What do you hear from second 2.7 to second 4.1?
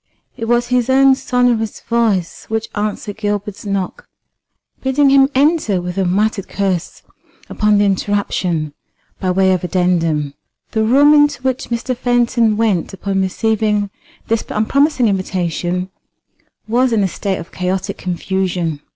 answered Gilbert's knock,